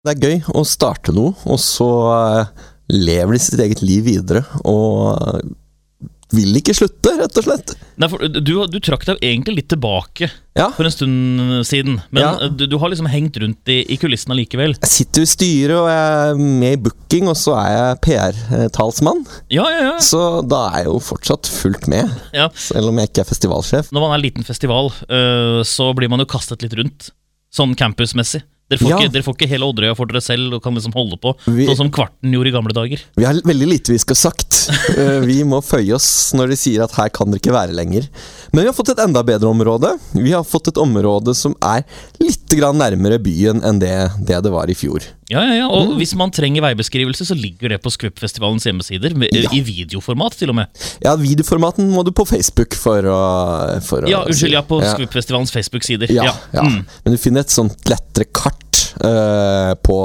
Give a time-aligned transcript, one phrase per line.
[0.00, 4.40] Det er gøy å starte noe, og så eh, lever de sitt eget liv videre.
[4.64, 5.50] Og eh,
[6.32, 7.72] vil ikke slutte, rett og slett.
[8.00, 10.68] Nei, for du, du trakk deg egentlig litt tilbake Ja.
[10.76, 11.98] for en stund siden.
[12.14, 12.48] Men Ja.
[12.48, 14.72] du, du har liksom hengt rundt i, i kulissene likevel.
[14.78, 19.20] Jeg sitter i styret, og jeg er med i booking, og så er jeg PR-talsmann.
[19.52, 19.96] Ja, ja, ja.
[20.00, 22.46] Så da er jeg jo fortsatt fullt med, ja.
[22.56, 23.92] selv om jeg ikke er festivalsjef.
[23.92, 24.94] Når man er liten festival,
[25.68, 27.10] så blir man jo kastet litt rundt.
[27.52, 28.46] Sånn campusmessig.
[28.70, 28.98] Dere får, Ja.
[29.02, 31.34] ikke, dere får ikke hele Odderøya for dere selv og kan liksom holde på.
[31.50, 33.00] Vi- Sånn som Kvarten gjorde i gamle dager.
[33.16, 34.46] Vi har veldig lite vi skal ha sagt.
[35.00, 38.06] Eh, Vi må føye oss når de sier at her kan dere ikke være lenger.
[38.52, 39.98] Men vi har fått et enda bedre område.
[40.14, 41.82] Vi har fått et område som er
[42.20, 45.00] litt grann nærmere byen enn det det, det var i fjor.
[45.30, 45.66] Ja, ja, ja.
[45.68, 45.74] Mm.
[45.76, 49.14] Og hvis man trenger veibeskrivelse, så ligger det på Skvupp-festivalens hjemmesider.
[49.30, 49.50] Ja.
[49.54, 50.82] I videoformat, til og med.
[51.04, 53.20] Ja, videoformaten må du på Facebook for å,
[53.86, 54.96] for å Ja, unnskyld, ja, på Ja.
[54.96, 56.10] Skvupp-festivalens Facebook-sider.
[56.14, 56.66] Ja, ja.
[56.66, 56.82] Mm.
[57.04, 58.69] Men du finner et sånt lettere kart
[59.06, 59.98] eh, på,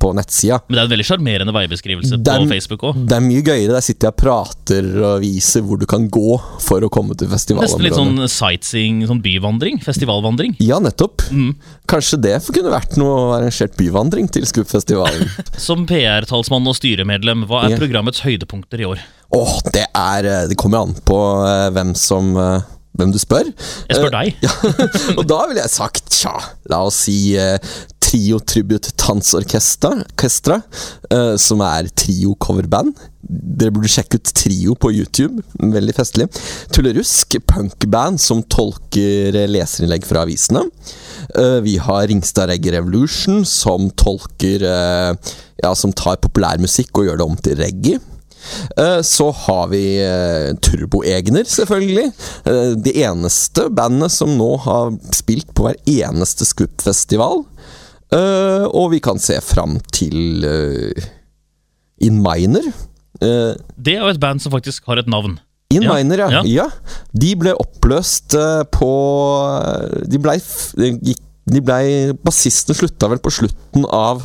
[0.00, 0.60] på nettsida.
[0.66, 3.02] Men det er en veldig sjarmerende veibeskrivelse på Facebook òg.
[3.08, 3.74] Det er mye gøyere.
[3.76, 7.28] Der sitter jeg og prater og viser hvor du kan gå for å komme til
[7.28, 9.80] Nesten litt sånn sightseeing, sånn byvandring.
[9.84, 10.56] Festivalvandring.
[10.64, 11.24] Ja, nettopp.
[11.30, 11.52] Mm.
[11.90, 15.28] Kanskje det kunne vært noe arrangert byvandring til Skuppfestivalen.
[15.68, 19.04] Som PR-talsmann og styremedlem, hva er programmets høydepunkter i år?
[19.36, 22.30] Åh, det er eh, Det kommer an på eh, hvem som
[22.98, 23.50] Hvem du spør.
[23.86, 24.38] Jeg spør deg.
[24.46, 24.54] Ja,
[25.18, 26.32] og da ville jeg sagt tja,
[26.72, 27.36] la oss si
[28.08, 30.62] Trio Tribute Tansorkestra, orkestra,
[31.10, 32.96] eh, som er trio-coverband.
[33.20, 35.42] Dere burde sjekke ut Trio på YouTube.
[35.60, 36.28] Veldig festlig.
[36.72, 40.64] Tullerusk, punkband som tolker leserinnlegg fra avisene.
[41.36, 47.18] Uh, vi har Ringstad Reggae Revolution, som tolker uh, Ja, som tar populærmusikk og gjør
[47.18, 48.00] det om til reggae.
[49.04, 49.82] Så har vi
[50.64, 52.06] Turboegner, selvfølgelig.
[52.78, 57.42] Det eneste bandet som nå har spilt på hver eneste Skup-festival.
[58.14, 61.08] Eh, Og vi kan se fram til uh,
[62.00, 62.70] In Miner.
[63.20, 65.36] Uh, Det er jo et band som faktisk har et navn.
[65.74, 66.28] In Ja, Miner, ja.
[66.40, 66.42] ja.
[66.64, 66.68] ja.
[67.12, 68.88] De ble oppløst eh, på
[70.08, 70.38] De blei
[70.78, 74.22] De ble, Bassisten slutta vel på slutten av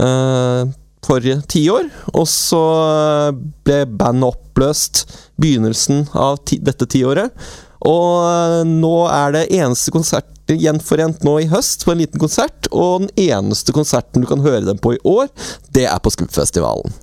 [0.00, 0.64] eh,
[1.04, 1.90] forrige tiår.
[2.14, 5.04] Og så eh, ble bandet oppløst
[5.40, 7.36] begynnelsen av ti, dette tiåret.
[7.84, 12.70] Og eh, nå er det eneste konsert gjenforent nå i høst på en liten konsert.
[12.70, 15.30] Og den eneste konserten du kan høre dem på i år,
[15.74, 16.94] det er på Skuppfestivalen.